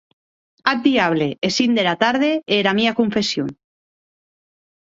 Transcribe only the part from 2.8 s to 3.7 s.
mia confession!